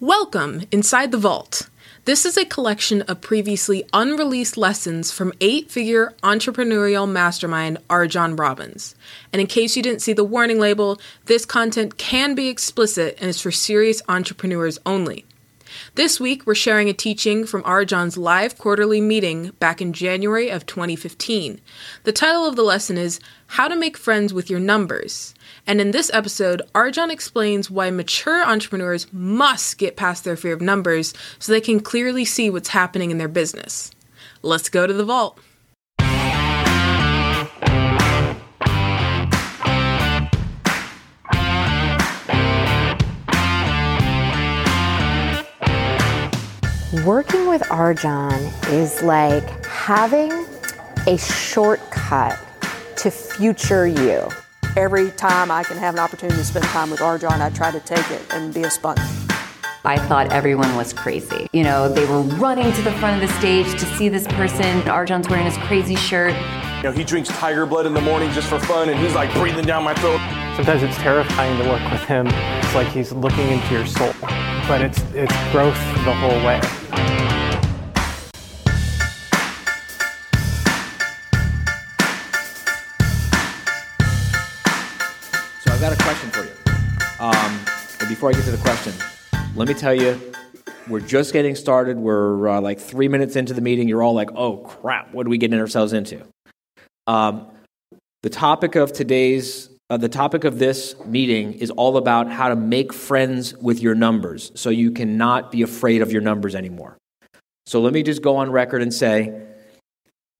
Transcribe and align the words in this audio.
Welcome 0.00 0.62
inside 0.72 1.12
the 1.12 1.18
vault. 1.18 1.68
This 2.06 2.24
is 2.24 2.38
a 2.38 2.46
collection 2.46 3.02
of 3.02 3.20
previously 3.20 3.84
unreleased 3.92 4.56
lessons 4.56 5.12
from 5.12 5.34
eight 5.42 5.70
figure 5.70 6.14
entrepreneurial 6.22 7.06
mastermind 7.06 7.76
RJon 7.90 8.38
Robins. 8.38 8.94
And 9.30 9.42
in 9.42 9.46
case 9.46 9.76
you 9.76 9.82
didn't 9.82 10.00
see 10.00 10.14
the 10.14 10.24
warning 10.24 10.58
label, 10.58 10.98
this 11.26 11.44
content 11.44 11.98
can 11.98 12.34
be 12.34 12.48
explicit 12.48 13.18
and 13.20 13.28
is 13.28 13.42
for 13.42 13.50
serious 13.50 14.00
entrepreneurs 14.08 14.78
only. 14.86 15.26
This 15.96 16.18
week, 16.18 16.46
we're 16.46 16.54
sharing 16.54 16.88
a 16.88 16.94
teaching 16.94 17.44
from 17.44 17.62
RJon's 17.64 18.16
live 18.16 18.56
quarterly 18.56 19.02
meeting 19.02 19.50
back 19.60 19.82
in 19.82 19.92
January 19.92 20.48
of 20.48 20.64
2015. 20.64 21.60
The 22.04 22.12
title 22.12 22.46
of 22.46 22.56
the 22.56 22.62
lesson 22.62 22.96
is 22.96 23.20
How 23.48 23.68
to 23.68 23.76
Make 23.76 23.98
Friends 23.98 24.32
with 24.32 24.48
Your 24.48 24.60
Numbers. 24.60 25.34
And 25.70 25.80
in 25.80 25.92
this 25.92 26.10
episode, 26.12 26.62
RJon 26.74 27.12
explains 27.12 27.70
why 27.70 27.90
mature 27.90 28.42
entrepreneurs 28.42 29.06
must 29.12 29.78
get 29.78 29.96
past 29.96 30.24
their 30.24 30.36
fear 30.36 30.52
of 30.52 30.60
numbers 30.60 31.14
so 31.38 31.52
they 31.52 31.60
can 31.60 31.78
clearly 31.78 32.24
see 32.24 32.50
what's 32.50 32.70
happening 32.70 33.12
in 33.12 33.18
their 33.18 33.28
business. 33.28 33.92
Let's 34.42 34.68
go 34.68 34.84
to 34.88 34.92
the 34.92 35.04
vault. 35.04 35.38
Working 47.06 47.46
with 47.46 47.62
RJon 47.62 48.72
is 48.72 49.02
like 49.04 49.64
having 49.66 50.32
a 51.06 51.16
shortcut 51.16 52.36
to 52.96 53.12
future 53.12 53.86
you. 53.86 54.28
Every 54.76 55.10
time 55.10 55.50
I 55.50 55.64
can 55.64 55.76
have 55.78 55.94
an 55.94 56.00
opportunity 56.00 56.38
to 56.38 56.44
spend 56.44 56.64
time 56.66 56.90
with 56.90 57.00
RJon, 57.00 57.40
I 57.40 57.50
try 57.50 57.72
to 57.72 57.80
take 57.80 58.08
it 58.12 58.22
and 58.30 58.54
be 58.54 58.62
a 58.62 58.70
sponge. 58.70 59.00
I 59.84 59.96
thought 59.96 60.32
everyone 60.32 60.76
was 60.76 60.92
crazy. 60.92 61.48
You 61.52 61.64
know, 61.64 61.88
they 61.88 62.06
were 62.06 62.20
running 62.20 62.72
to 62.72 62.82
the 62.82 62.92
front 62.92 63.20
of 63.20 63.28
the 63.28 63.34
stage 63.38 63.68
to 63.72 63.86
see 63.96 64.08
this 64.08 64.28
person. 64.28 64.82
RJon's 64.82 65.28
wearing 65.28 65.46
his 65.46 65.56
crazy 65.56 65.96
shirt. 65.96 66.34
You 66.76 66.82
know, 66.84 66.92
he 66.92 67.02
drinks 67.02 67.30
tiger 67.30 67.66
blood 67.66 67.86
in 67.86 67.94
the 67.94 68.00
morning 68.00 68.30
just 68.30 68.48
for 68.48 68.60
fun, 68.60 68.88
and 68.88 68.98
he's 69.00 69.14
like 69.14 69.32
breathing 69.34 69.64
down 69.64 69.82
my 69.82 69.94
throat. 69.94 70.20
Sometimes 70.54 70.84
it's 70.84 70.96
terrifying 70.98 71.60
to 71.60 71.68
work 71.68 71.90
with 71.90 72.02
him. 72.02 72.28
It's 72.28 72.74
like 72.74 72.88
he's 72.88 73.10
looking 73.10 73.48
into 73.48 73.74
your 73.74 73.86
soul, 73.86 74.12
but 74.68 74.82
it's 74.82 75.02
it's 75.14 75.34
growth 75.50 75.78
the 76.04 76.14
whole 76.14 76.46
way. 76.46 76.60
Before 88.20 88.28
I 88.28 88.34
get 88.34 88.44
to 88.44 88.50
the 88.50 88.58
question, 88.58 88.92
let 89.56 89.66
me 89.66 89.72
tell 89.72 89.94
you, 89.94 90.20
we're 90.88 91.00
just 91.00 91.32
getting 91.32 91.54
started. 91.54 91.96
We're 91.96 92.48
uh, 92.48 92.60
like 92.60 92.78
three 92.78 93.08
minutes 93.08 93.34
into 93.34 93.54
the 93.54 93.62
meeting. 93.62 93.88
You're 93.88 94.02
all 94.02 94.12
like, 94.12 94.28
"Oh 94.34 94.58
crap! 94.58 95.14
What 95.14 95.26
are 95.26 95.30
we 95.30 95.38
getting 95.38 95.58
ourselves 95.58 95.94
into?" 95.94 96.20
Um, 97.06 97.46
the 98.22 98.28
topic 98.28 98.74
of 98.74 98.92
today's, 98.92 99.70
uh, 99.88 99.96
the 99.96 100.10
topic 100.10 100.44
of 100.44 100.58
this 100.58 100.94
meeting 101.06 101.54
is 101.54 101.70
all 101.70 101.96
about 101.96 102.30
how 102.30 102.50
to 102.50 102.56
make 102.56 102.92
friends 102.92 103.56
with 103.56 103.80
your 103.80 103.94
numbers, 103.94 104.52
so 104.54 104.68
you 104.68 104.90
cannot 104.90 105.50
be 105.50 105.62
afraid 105.62 106.02
of 106.02 106.12
your 106.12 106.20
numbers 106.20 106.54
anymore. 106.54 106.98
So 107.64 107.80
let 107.80 107.94
me 107.94 108.02
just 108.02 108.20
go 108.20 108.36
on 108.36 108.52
record 108.52 108.82
and 108.82 108.92
say, 108.92 109.46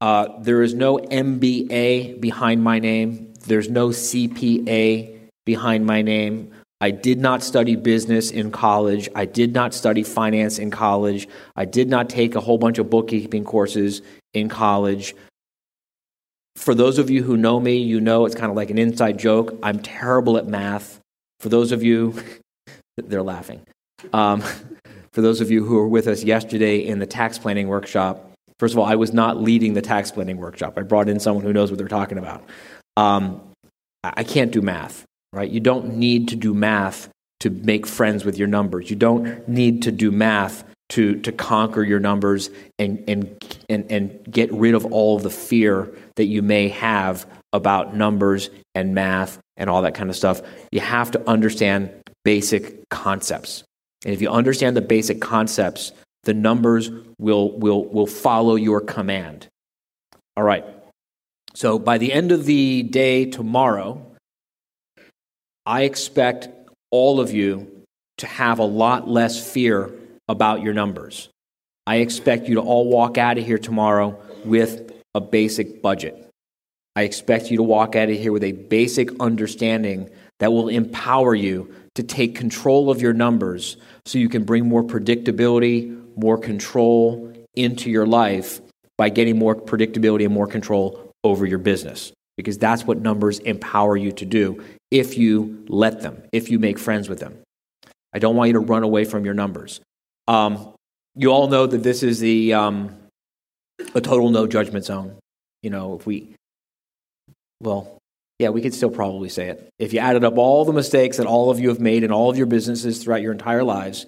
uh, 0.03 0.39
there 0.41 0.61
is 0.61 0.75
no 0.75 0.99
MBA 0.99 2.21
behind 2.21 2.63
my 2.63 2.79
name. 2.79 3.33
There's 3.47 3.71
no 3.71 3.89
CPA 3.89 5.31
behind 5.47 5.87
my 5.87 6.03
name. 6.03 6.53
I 6.81 6.91
did 6.91 7.19
not 7.19 7.43
study 7.43 7.77
business 7.77 8.31
in 8.31 8.51
college. 8.51 9.09
I 9.15 9.27
did 9.27 9.53
not 9.53 9.75
study 9.75 10.03
finance 10.03 10.59
in 10.59 10.71
college. 10.71 11.29
I 11.55 11.67
did 11.67 11.89
not 11.89 12.09
take 12.09 12.35
a 12.35 12.41
whole 12.41 12.57
bunch 12.57 12.79
of 12.79 12.89
bookkeeping 12.89 13.45
courses 13.45 14.01
in 14.33 14.49
college. 14.49 15.15
For 16.57 16.75
those 16.75 16.99
of 16.99 17.11
you 17.11 17.23
who 17.23 17.37
know 17.37 17.61
me, 17.61 17.77
you 17.77 18.01
know 18.01 18.25
it's 18.25 18.35
kind 18.35 18.51
of 18.51 18.57
like 18.57 18.71
an 18.71 18.79
inside 18.79 19.19
joke. 19.19 19.59
I'm 19.63 19.79
terrible 19.81 20.39
at 20.39 20.47
math. 20.47 21.01
For 21.41 21.51
those 21.51 21.71
of 21.71 21.83
you, 21.83 22.15
they're 22.97 23.23
laughing. 23.23 23.61
Um, 24.13 24.43
for 25.13 25.21
those 25.21 25.41
of 25.41 25.51
you 25.51 25.65
who 25.65 25.75
were 25.77 25.89
with 25.89 26.07
us 26.07 26.25
yesterday 26.25 26.79
in 26.79 26.99
the 26.99 27.07
tax 27.07 27.39
planning 27.39 27.69
workshop, 27.69 28.33
first 28.59 28.73
of 28.73 28.79
all, 28.79 28.87
I 28.87 28.95
was 28.95 29.13
not 29.13 29.41
leading 29.41 29.75
the 29.75 29.83
tax 29.83 30.11
planning 30.11 30.39
workshop. 30.39 30.75
I 30.79 30.83
brought 30.83 31.11
in 31.11 31.21
someone 31.21 31.45
who 31.45 31.53
knows 31.53 31.71
what 31.71 31.77
they're 31.79 31.89
talking 31.89 32.19
about. 32.19 32.43
Um, 32.97 33.43
I 34.03 34.25
can't 34.25 34.51
do 34.51 34.63
math, 34.63 35.05
right? 35.33 35.51
You 35.51 35.61
don't 35.61 35.97
need 35.97 36.29
to 36.29 36.37
do 36.37 36.55
math 36.55 37.09
to 37.41 37.51
make 37.51 37.87
friends 37.87 38.25
with 38.25 38.39
your 38.39 38.49
numbers. 38.49 38.91
You 38.91 38.97
don't 38.97 39.49
need 39.49 39.83
to 39.83 39.93
do 39.93 40.11
math 40.11 40.65
to, 40.91 41.21
to 41.21 41.33
conquer 41.33 41.83
your 41.83 42.01
numbers 42.01 42.51
and, 42.79 43.03
and, 43.09 43.45
and, 43.69 43.91
and 43.91 44.21
get 44.31 44.53
rid 44.53 44.75
of 44.75 44.93
all 44.93 45.17
of 45.17 45.23
the 45.23 45.31
fear 45.31 45.89
that 46.17 46.27
you 46.27 46.43
may 46.43 46.69
have 46.69 47.27
about 47.53 47.95
numbers 47.97 48.51
and 48.75 48.95
math 48.95 49.39
and 49.57 49.71
all 49.71 49.83
that 49.83 49.95
kind 49.95 50.11
of 50.11 50.17
stuff. 50.17 50.43
You 50.73 50.81
have 50.81 51.13
to 51.13 51.29
understand 51.29 51.91
basic 52.25 52.89
concepts. 52.91 53.65
And 54.05 54.13
if 54.13 54.21
you 54.21 54.31
understand 54.31 54.77
the 54.77 54.83
basic 54.83 55.21
concepts, 55.21 55.93
the 56.25 56.35
numbers 56.35 56.91
will, 57.19 57.57
will, 57.59 57.85
will 57.87 58.07
follow 58.07 58.57
your 58.57 58.81
command. 58.81 59.47
All 60.37 60.45
right. 60.45 60.65
So 61.55 61.79
by 61.79 61.99
the 61.99 62.13
end 62.13 62.33
of 62.33 62.45
the 62.47 62.83
day 62.83 63.27
tomorrow, 63.27 64.10
I 65.71 65.83
expect 65.83 66.49
all 66.91 67.21
of 67.21 67.33
you 67.33 67.85
to 68.19 68.27
have 68.27 68.59
a 68.59 68.65
lot 68.65 69.09
less 69.09 69.53
fear 69.53 69.93
about 70.27 70.63
your 70.63 70.75
numbers. 70.75 71.29
I 71.87 71.99
expect 71.99 72.49
you 72.49 72.57
to 72.57 72.61
all 72.61 72.89
walk 72.89 73.19
out 73.19 73.39
of 73.39 73.47
here 73.47 73.57
tomorrow 73.57 74.21
with 74.45 74.93
a 75.15 75.21
basic 75.21 75.81
budget. 75.81 76.29
I 76.97 77.03
expect 77.03 77.53
you 77.53 77.57
to 77.59 77.63
walk 77.63 77.95
out 77.95 78.11
of 78.11 78.19
here 78.19 78.33
with 78.33 78.43
a 78.43 78.51
basic 78.51 79.11
understanding 79.21 80.11
that 80.41 80.53
will 80.53 80.67
empower 80.67 81.37
you 81.37 81.73
to 81.95 82.03
take 82.03 82.35
control 82.35 82.91
of 82.91 83.01
your 83.01 83.13
numbers 83.13 83.77
so 84.07 84.19
you 84.19 84.29
can 84.29 84.43
bring 84.43 84.67
more 84.67 84.83
predictability, 84.83 85.97
more 86.17 86.37
control 86.37 87.33
into 87.55 87.91
your 87.91 88.09
life 88.09 88.61
by 88.99 89.09
getting 89.09 89.39
more 89.39 89.55
predictability 89.55 90.25
and 90.25 90.35
more 90.35 90.49
control 90.49 91.15
over 91.23 91.47
your 91.47 91.61
business. 91.61 92.13
Because 92.41 92.59
that's 92.59 92.85
what 92.85 93.01
numbers 93.01 93.39
empower 93.41 93.97
you 93.97 94.13
to 94.13 94.25
do 94.25 94.65
if 94.91 95.19
you 95.19 95.65
let 95.69 96.01
them, 96.01 96.23
if 96.33 96.51
you 96.51 96.59
make 96.59 96.79
friends 96.79 97.09
with 97.09 97.21
them. 97.21 97.39
I 98.15 98.19
don't 98.19 98.35
want 98.35 98.49
you 98.49 98.55
to 98.55 98.61
run 98.61 98.83
away 98.83 99.05
from 99.05 99.25
your 99.25 99.35
numbers. 99.35 99.81
Um, 100.27 100.75
you 101.15 101.31
all 101.31 101.49
know 101.49 101.67
that 101.67 101.83
this 101.83 102.03
is 102.03 102.19
the 102.19 102.55
um, 102.55 102.97
a 103.95 104.01
total 104.01 104.31
no 104.31 104.47
judgment 104.47 104.85
zone. 104.85 105.17
You 105.63 105.71
know, 105.71 105.97
if 105.97 106.07
we, 106.07 106.35
well, 107.61 107.99
yeah, 108.39 108.49
we 108.49 108.63
could 108.63 108.75
still 108.75 108.91
probably 108.91 109.29
say 109.29 109.49
it. 109.49 109.69
If 109.79 109.93
you 109.93 109.99
added 109.99 110.25
up 110.25 110.39
all 110.39 110.65
the 110.65 110.73
mistakes 110.73 111.19
that 111.19 111.27
all 111.27 111.51
of 111.51 111.61
you 111.61 111.69
have 111.69 111.81
made 111.81 112.03
in 112.03 112.11
all 112.11 112.31
of 112.31 112.39
your 112.39 112.47
businesses 112.47 113.03
throughout 113.03 113.21
your 113.21 113.33
entire 113.33 113.63
lives, 113.63 114.07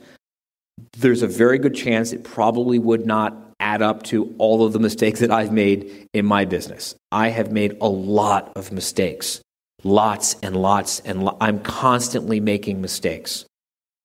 there's 0.97 1.22
a 1.22 1.26
very 1.26 1.59
good 1.59 1.75
chance 1.75 2.12
it 2.12 2.25
probably 2.25 2.78
would 2.78 3.04
not 3.04 3.52
add 3.72 3.81
up 3.81 4.03
to 4.03 4.34
all 4.37 4.65
of 4.66 4.72
the 4.75 4.78
mistakes 4.78 5.21
that 5.21 5.31
I've 5.31 5.53
made 5.53 6.06
in 6.12 6.27
my 6.27 6.44
business. 6.44 6.94
I 7.10 7.28
have 7.28 7.50
made 7.50 7.78
a 7.81 7.88
lot 7.88 8.53
of 8.55 8.71
mistakes, 8.71 9.41
lots 9.83 10.37
and 10.43 10.55
lots, 10.55 11.00
and 11.00 11.25
lo- 11.25 11.38
I'm 11.41 11.60
constantly 11.60 12.38
making 12.38 12.83
mistakes. 12.83 13.47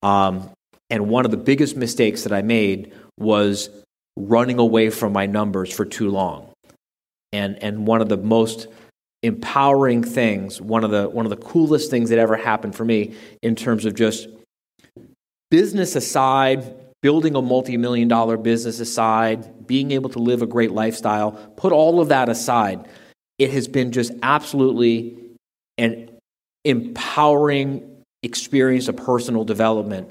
Um, 0.01 0.49
and 0.89 1.09
one 1.09 1.25
of 1.25 1.31
the 1.31 1.37
biggest 1.37 1.75
mistakes 1.75 2.23
that 2.23 2.31
I 2.31 2.41
made 2.41 2.93
was 3.19 3.69
running 4.15 4.57
away 4.57 4.89
from 4.89 5.11
my 5.11 5.25
numbers 5.25 5.73
for 5.73 5.83
too 5.83 6.09
long. 6.09 6.49
And, 7.33 7.61
and 7.61 7.85
one 7.85 8.01
of 8.01 8.07
the 8.07 8.17
most 8.17 8.67
empowering 9.21 10.01
things, 10.01 10.61
one 10.61 10.85
of, 10.85 10.91
the, 10.91 11.09
one 11.09 11.25
of 11.25 11.29
the 11.29 11.43
coolest 11.45 11.91
things 11.91 12.09
that 12.09 12.19
ever 12.19 12.37
happened 12.37 12.73
for 12.73 12.85
me 12.85 13.15
in 13.41 13.55
terms 13.55 13.83
of 13.83 13.95
just 13.95 14.29
business 15.51 15.97
aside, 15.97 16.73
building 17.01 17.35
a 17.35 17.41
multi 17.41 17.77
million 17.77 18.07
dollar 18.07 18.37
business 18.37 18.79
aside, 18.79 19.56
being 19.67 19.91
able 19.91 20.09
to 20.11 20.19
live 20.19 20.41
a 20.41 20.47
great 20.47 20.71
lifestyle, 20.71 21.31
put 21.57 21.71
all 21.71 21.99
of 21.99 22.09
that 22.09 22.29
aside, 22.29 22.87
it 23.37 23.51
has 23.51 23.67
been 23.67 23.91
just 23.91 24.11
absolutely 24.23 25.17
an 25.77 26.09
empowering 26.65 28.03
experience 28.23 28.87
of 28.87 28.97
personal 28.97 29.43
development 29.43 30.09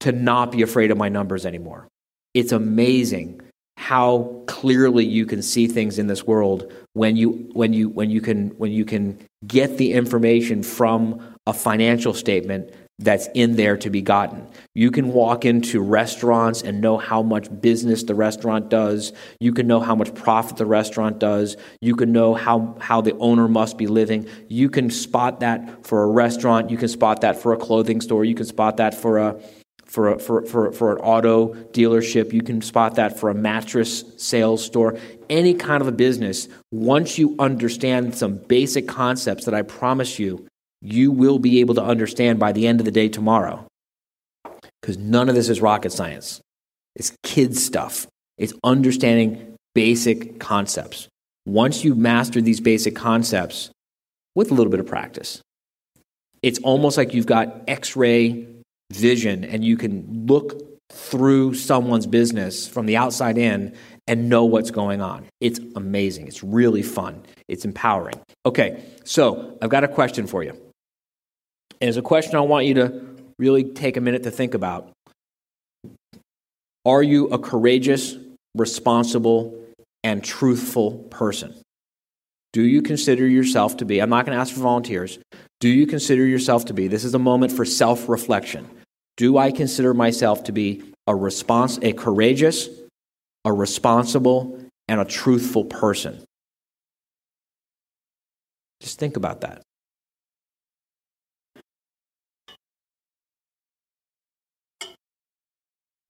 to 0.00 0.12
not 0.12 0.52
be 0.52 0.62
afraid 0.62 0.90
of 0.90 0.98
my 0.98 1.08
numbers 1.08 1.46
anymore. 1.46 1.88
It's 2.34 2.52
amazing 2.52 3.40
how 3.78 4.42
clearly 4.46 5.04
you 5.04 5.26
can 5.26 5.42
see 5.42 5.66
things 5.66 5.98
in 5.98 6.06
this 6.06 6.26
world 6.26 6.72
when 6.94 7.16
you 7.16 7.30
when 7.52 7.72
you 7.72 7.88
when 7.88 8.10
you 8.10 8.20
can 8.20 8.48
when 8.58 8.72
you 8.72 8.84
can 8.84 9.18
get 9.46 9.76
the 9.78 9.92
information 9.92 10.62
from 10.62 11.20
a 11.46 11.52
financial 11.52 12.14
statement 12.14 12.70
that's 12.98 13.28
in 13.34 13.56
there 13.56 13.76
to 13.76 13.90
be 13.90 14.00
gotten. 14.00 14.46
You 14.74 14.90
can 14.90 15.08
walk 15.12 15.44
into 15.44 15.82
restaurants 15.82 16.62
and 16.62 16.80
know 16.80 16.96
how 16.96 17.22
much 17.22 17.48
business 17.60 18.04
the 18.04 18.14
restaurant 18.14 18.70
does. 18.70 19.12
You 19.38 19.52
can 19.52 19.66
know 19.66 19.80
how 19.80 19.94
much 19.94 20.14
profit 20.14 20.56
the 20.56 20.64
restaurant 20.64 21.18
does. 21.18 21.58
You 21.82 21.94
can 21.94 22.12
know 22.12 22.32
how, 22.34 22.76
how 22.80 23.02
the 23.02 23.14
owner 23.18 23.48
must 23.48 23.76
be 23.76 23.86
living. 23.86 24.26
You 24.48 24.70
can 24.70 24.90
spot 24.90 25.40
that 25.40 25.86
for 25.86 26.04
a 26.04 26.06
restaurant. 26.06 26.70
You 26.70 26.78
can 26.78 26.88
spot 26.88 27.20
that 27.20 27.40
for 27.40 27.52
a 27.52 27.58
clothing 27.58 28.00
store. 28.00 28.24
You 28.24 28.34
can 28.34 28.46
spot 28.46 28.78
that 28.78 28.94
for 28.94 29.18
a, 29.18 29.40
for, 29.84 30.14
a, 30.14 30.18
for, 30.18 30.46
for, 30.46 30.72
for 30.72 30.96
an 30.96 30.98
auto 30.98 31.52
dealership. 31.72 32.32
You 32.32 32.42
can 32.42 32.62
spot 32.62 32.94
that 32.94 33.20
for 33.20 33.28
a 33.28 33.34
mattress 33.34 34.04
sales 34.16 34.64
store. 34.64 34.98
Any 35.28 35.52
kind 35.52 35.82
of 35.82 35.86
a 35.86 35.92
business, 35.92 36.48
once 36.70 37.18
you 37.18 37.36
understand 37.38 38.14
some 38.14 38.38
basic 38.38 38.88
concepts 38.88 39.44
that 39.44 39.54
I 39.54 39.62
promise 39.62 40.18
you, 40.18 40.46
you 40.86 41.10
will 41.10 41.38
be 41.38 41.58
able 41.60 41.74
to 41.74 41.82
understand 41.82 42.38
by 42.38 42.52
the 42.52 42.66
end 42.66 42.80
of 42.80 42.84
the 42.84 42.92
day 42.92 43.08
tomorrow. 43.08 43.66
Because 44.80 44.96
none 44.96 45.28
of 45.28 45.34
this 45.34 45.48
is 45.48 45.60
rocket 45.60 45.92
science. 45.92 46.40
It's 46.94 47.12
kid 47.22 47.56
stuff. 47.56 48.06
It's 48.38 48.52
understanding 48.62 49.56
basic 49.74 50.38
concepts. 50.38 51.08
Once 51.44 51.84
you 51.84 51.94
master 51.94 52.40
these 52.40 52.60
basic 52.60 52.94
concepts 52.94 53.70
with 54.34 54.50
a 54.50 54.54
little 54.54 54.70
bit 54.70 54.80
of 54.80 54.86
practice, 54.86 55.42
it's 56.42 56.60
almost 56.60 56.96
like 56.96 57.14
you've 57.14 57.26
got 57.26 57.62
x 57.66 57.96
ray 57.96 58.46
vision 58.92 59.44
and 59.44 59.64
you 59.64 59.76
can 59.76 60.26
look 60.26 60.62
through 60.92 61.54
someone's 61.54 62.06
business 62.06 62.68
from 62.68 62.86
the 62.86 62.96
outside 62.96 63.38
in 63.38 63.74
and 64.06 64.28
know 64.28 64.44
what's 64.44 64.70
going 64.70 65.00
on. 65.00 65.26
It's 65.40 65.58
amazing. 65.74 66.28
It's 66.28 66.44
really 66.44 66.82
fun. 66.82 67.24
It's 67.48 67.64
empowering. 67.64 68.20
Okay, 68.44 68.84
so 69.02 69.58
I've 69.60 69.70
got 69.70 69.82
a 69.82 69.88
question 69.88 70.28
for 70.28 70.44
you. 70.44 70.65
And 71.80 71.88
it's 71.88 71.98
a 71.98 72.02
question 72.02 72.36
I 72.36 72.40
want 72.40 72.66
you 72.66 72.74
to 72.74 73.06
really 73.38 73.64
take 73.64 73.96
a 73.96 74.00
minute 74.00 74.22
to 74.22 74.30
think 74.30 74.54
about. 74.54 74.90
Are 76.84 77.02
you 77.02 77.28
a 77.28 77.38
courageous, 77.38 78.16
responsible, 78.54 79.54
and 80.04 80.22
truthful 80.22 80.92
person? 81.10 81.54
Do 82.52 82.62
you 82.62 82.80
consider 82.80 83.26
yourself 83.26 83.76
to 83.78 83.84
be, 83.84 84.00
I'm 84.00 84.08
not 84.08 84.24
going 84.24 84.36
to 84.36 84.40
ask 84.40 84.54
for 84.54 84.60
volunteers, 84.60 85.18
do 85.60 85.68
you 85.68 85.86
consider 85.86 86.24
yourself 86.24 86.64
to 86.66 86.74
be, 86.74 86.88
this 86.88 87.04
is 87.04 87.14
a 87.14 87.18
moment 87.18 87.52
for 87.52 87.64
self 87.64 88.08
reflection. 88.08 88.68
Do 89.16 89.36
I 89.36 89.50
consider 89.50 89.94
myself 89.94 90.44
to 90.44 90.52
be 90.52 90.82
a 91.06 91.14
response, 91.14 91.78
a 91.82 91.92
courageous, 91.92 92.68
a 93.44 93.52
responsible, 93.52 94.58
and 94.88 95.00
a 95.00 95.04
truthful 95.04 95.64
person? 95.64 96.22
Just 98.80 98.98
think 98.98 99.16
about 99.16 99.40
that. 99.40 99.62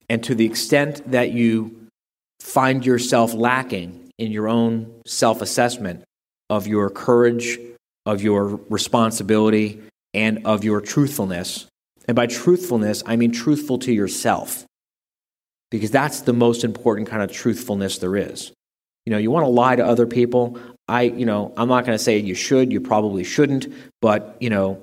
And 0.09 0.23
to 0.23 0.35
the 0.35 0.45
extent 0.45 1.11
that 1.11 1.31
you 1.31 1.87
find 2.39 2.85
yourself 2.85 3.33
lacking 3.33 4.11
in 4.17 4.31
your 4.31 4.47
own 4.47 5.01
self 5.05 5.41
assessment 5.41 6.03
of 6.49 6.67
your 6.67 6.89
courage, 6.89 7.59
of 8.05 8.21
your 8.21 8.59
responsibility, 8.69 9.81
and 10.13 10.45
of 10.45 10.63
your 10.63 10.81
truthfulness, 10.81 11.67
and 12.07 12.15
by 12.15 12.25
truthfulness, 12.25 13.03
I 13.05 13.17
mean 13.17 13.31
truthful 13.31 13.79
to 13.79 13.91
yourself, 13.91 14.65
because 15.69 15.91
that's 15.91 16.21
the 16.21 16.33
most 16.33 16.63
important 16.63 17.09
kind 17.09 17.21
of 17.21 17.31
truthfulness 17.31 17.97
there 17.97 18.15
is. 18.15 18.53
You 19.05 19.11
know, 19.11 19.17
you 19.17 19.31
want 19.31 19.45
to 19.45 19.49
lie 19.49 19.75
to 19.75 19.85
other 19.85 20.07
people. 20.07 20.59
I, 20.87 21.03
you 21.03 21.25
know, 21.25 21.53
I'm 21.57 21.67
not 21.67 21.85
going 21.85 21.97
to 21.97 22.03
say 22.03 22.17
you 22.17 22.35
should, 22.35 22.71
you 22.71 22.81
probably 22.81 23.23
shouldn't, 23.23 23.67
but, 24.01 24.37
you 24.39 24.49
know, 24.49 24.81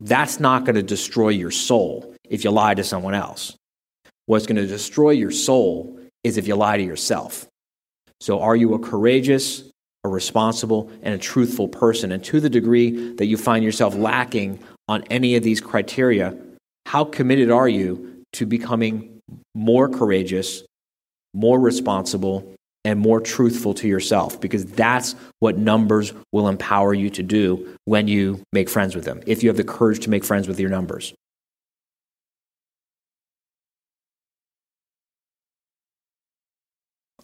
that's 0.00 0.40
not 0.40 0.64
going 0.64 0.76
to 0.76 0.82
destroy 0.82 1.30
your 1.30 1.50
soul 1.50 2.14
if 2.28 2.44
you 2.44 2.50
lie 2.50 2.74
to 2.74 2.84
someone 2.84 3.14
else. 3.14 3.56
What's 4.30 4.46
going 4.46 4.62
to 4.62 4.66
destroy 4.68 5.10
your 5.10 5.32
soul 5.32 5.98
is 6.22 6.36
if 6.36 6.46
you 6.46 6.54
lie 6.54 6.76
to 6.76 6.84
yourself. 6.84 7.48
So, 8.20 8.38
are 8.38 8.54
you 8.54 8.74
a 8.74 8.78
courageous, 8.78 9.64
a 10.04 10.08
responsible, 10.08 10.88
and 11.02 11.12
a 11.12 11.18
truthful 11.18 11.66
person? 11.66 12.12
And 12.12 12.22
to 12.22 12.38
the 12.38 12.48
degree 12.48 13.12
that 13.14 13.26
you 13.26 13.36
find 13.36 13.64
yourself 13.64 13.96
lacking 13.96 14.60
on 14.86 15.02
any 15.10 15.34
of 15.34 15.42
these 15.42 15.60
criteria, 15.60 16.36
how 16.86 17.06
committed 17.06 17.50
are 17.50 17.68
you 17.68 18.22
to 18.34 18.46
becoming 18.46 19.20
more 19.56 19.88
courageous, 19.88 20.62
more 21.34 21.58
responsible, 21.58 22.54
and 22.84 23.00
more 23.00 23.20
truthful 23.20 23.74
to 23.74 23.88
yourself? 23.88 24.40
Because 24.40 24.64
that's 24.64 25.16
what 25.40 25.58
numbers 25.58 26.12
will 26.30 26.46
empower 26.46 26.94
you 26.94 27.10
to 27.10 27.24
do 27.24 27.76
when 27.84 28.06
you 28.06 28.44
make 28.52 28.68
friends 28.68 28.94
with 28.94 29.06
them, 29.06 29.24
if 29.26 29.42
you 29.42 29.48
have 29.48 29.56
the 29.56 29.64
courage 29.64 29.98
to 30.04 30.10
make 30.10 30.22
friends 30.22 30.46
with 30.46 30.60
your 30.60 30.70
numbers. 30.70 31.14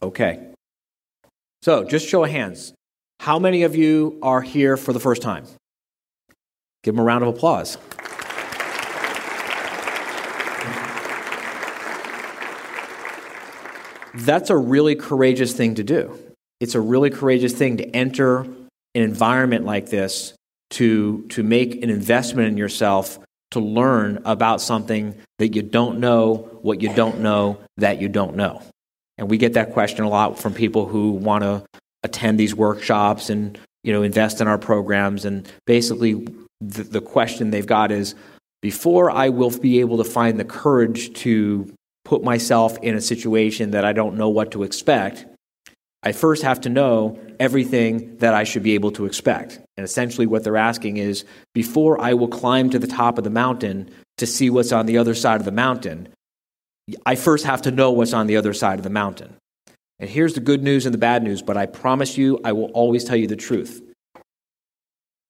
Okay. 0.02 0.52
So, 1.62 1.84
just 1.84 2.08
show 2.08 2.24
of 2.24 2.30
hands. 2.30 2.72
How 3.20 3.38
many 3.38 3.62
of 3.62 3.74
you 3.74 4.18
are 4.22 4.42
here 4.42 4.76
for 4.76 4.92
the 4.92 5.00
first 5.00 5.22
time? 5.22 5.46
Give 6.82 6.94
them 6.94 7.00
a 7.00 7.04
round 7.04 7.24
of 7.24 7.34
applause. 7.34 7.78
That's 14.14 14.50
a 14.50 14.56
really 14.56 14.94
courageous 14.94 15.52
thing 15.52 15.74
to 15.74 15.84
do. 15.84 16.18
It's 16.60 16.74
a 16.74 16.80
really 16.80 17.10
courageous 17.10 17.52
thing 17.52 17.76
to 17.78 17.84
enter 17.90 18.40
an 18.40 19.02
environment 19.02 19.64
like 19.64 19.90
this 19.90 20.34
to, 20.70 21.26
to 21.28 21.42
make 21.42 21.82
an 21.82 21.90
investment 21.90 22.48
in 22.48 22.56
yourself 22.56 23.18
to 23.50 23.60
learn 23.60 24.22
about 24.24 24.60
something 24.60 25.14
that 25.38 25.54
you 25.54 25.62
don't 25.62 26.00
know, 26.00 26.58
what 26.62 26.80
you 26.80 26.92
don't 26.94 27.20
know, 27.20 27.58
that 27.76 28.00
you 28.00 28.08
don't 28.08 28.36
know. 28.36 28.62
And 29.18 29.30
we 29.30 29.38
get 29.38 29.54
that 29.54 29.72
question 29.72 30.04
a 30.04 30.08
lot 30.08 30.38
from 30.38 30.54
people 30.54 30.86
who 30.86 31.12
want 31.12 31.42
to 31.42 31.64
attend 32.02 32.38
these 32.38 32.54
workshops 32.54 33.30
and 33.30 33.58
you 33.82 33.92
know 33.92 34.02
invest 34.02 34.40
in 34.40 34.48
our 34.48 34.58
programs. 34.58 35.24
And 35.24 35.50
basically, 35.66 36.26
the, 36.60 36.82
the 36.82 37.00
question 37.00 37.50
they've 37.50 37.66
got 37.66 37.90
is, 37.92 38.14
before 38.62 39.10
I 39.10 39.28
will 39.30 39.56
be 39.56 39.80
able 39.80 39.98
to 39.98 40.04
find 40.04 40.38
the 40.38 40.44
courage 40.44 41.12
to 41.20 41.72
put 42.04 42.22
myself 42.22 42.78
in 42.82 42.94
a 42.94 43.00
situation 43.00 43.72
that 43.72 43.84
I 43.84 43.92
don't 43.92 44.16
know 44.16 44.28
what 44.28 44.52
to 44.52 44.62
expect, 44.62 45.26
I 46.02 46.12
first 46.12 46.42
have 46.44 46.60
to 46.62 46.68
know 46.68 47.18
everything 47.40 48.18
that 48.18 48.32
I 48.32 48.44
should 48.44 48.62
be 48.62 48.74
able 48.74 48.92
to 48.92 49.06
expect. 49.06 49.58
And 49.76 49.84
essentially, 49.84 50.26
what 50.26 50.44
they're 50.44 50.56
asking 50.56 50.98
is 50.98 51.24
before 51.52 52.00
I 52.00 52.14
will 52.14 52.28
climb 52.28 52.70
to 52.70 52.78
the 52.78 52.86
top 52.86 53.18
of 53.18 53.24
the 53.24 53.30
mountain 53.30 53.90
to 54.18 54.26
see 54.26 54.48
what's 54.48 54.72
on 54.72 54.86
the 54.86 54.98
other 54.98 55.14
side 55.14 55.40
of 55.40 55.44
the 55.44 55.52
mountain, 55.52 56.08
I 57.04 57.16
first 57.16 57.44
have 57.44 57.62
to 57.62 57.70
know 57.70 57.90
what's 57.90 58.12
on 58.12 58.26
the 58.26 58.36
other 58.36 58.52
side 58.52 58.78
of 58.78 58.84
the 58.84 58.90
mountain. 58.90 59.36
And 59.98 60.08
here's 60.08 60.34
the 60.34 60.40
good 60.40 60.62
news 60.62 60.86
and 60.86 60.94
the 60.94 60.98
bad 60.98 61.22
news, 61.22 61.42
but 61.42 61.56
I 61.56 61.66
promise 61.66 62.16
you, 62.18 62.38
I 62.44 62.52
will 62.52 62.70
always 62.72 63.04
tell 63.04 63.16
you 63.16 63.26
the 63.26 63.36
truth. 63.36 63.82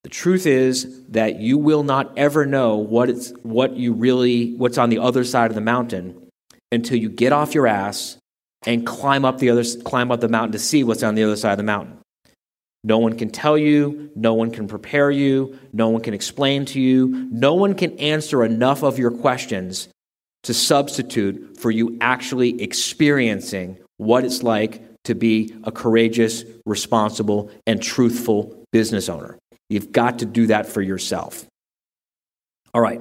The 0.02 0.10
truth 0.10 0.46
is 0.46 1.04
that 1.08 1.40
you 1.40 1.58
will 1.58 1.82
not 1.82 2.16
ever 2.16 2.46
know 2.46 2.76
what, 2.76 3.08
it's, 3.08 3.30
what 3.42 3.76
you 3.76 3.92
really, 3.92 4.54
what's 4.54 4.78
on 4.78 4.90
the 4.90 4.98
other 4.98 5.24
side 5.24 5.50
of 5.50 5.54
the 5.54 5.60
mountain 5.60 6.30
until 6.70 6.98
you 6.98 7.08
get 7.08 7.32
off 7.32 7.54
your 7.54 7.66
ass 7.66 8.18
and 8.66 8.86
climb 8.86 9.24
up 9.24 9.38
the 9.38 9.50
other, 9.50 9.64
climb 9.84 10.10
up 10.12 10.20
the 10.20 10.28
mountain 10.28 10.52
to 10.52 10.58
see 10.58 10.84
what's 10.84 11.02
on 11.02 11.14
the 11.14 11.24
other 11.24 11.36
side 11.36 11.52
of 11.52 11.58
the 11.58 11.64
mountain. 11.64 11.98
No 12.84 12.98
one 12.98 13.16
can 13.16 13.30
tell 13.30 13.58
you, 13.58 14.10
no 14.14 14.34
one 14.34 14.50
can 14.50 14.68
prepare 14.68 15.10
you, 15.10 15.58
no 15.72 15.88
one 15.88 16.02
can 16.02 16.14
explain 16.14 16.64
to 16.66 16.80
you, 16.80 17.28
no 17.32 17.54
one 17.54 17.74
can 17.74 17.98
answer 17.98 18.44
enough 18.44 18.84
of 18.84 18.98
your 18.98 19.10
questions 19.10 19.88
to 20.46 20.54
substitute 20.54 21.58
for 21.58 21.72
you 21.72 21.98
actually 22.00 22.62
experiencing 22.62 23.78
what 23.96 24.24
it's 24.24 24.44
like 24.44 24.80
to 25.04 25.14
be 25.14 25.52
a 25.64 25.72
courageous, 25.72 26.44
responsible, 26.64 27.50
and 27.66 27.82
truthful 27.82 28.64
business 28.70 29.08
owner. 29.08 29.38
You've 29.68 29.90
got 29.90 30.20
to 30.20 30.24
do 30.24 30.46
that 30.46 30.66
for 30.66 30.80
yourself. 30.80 31.46
All 32.72 32.80
right, 32.80 33.00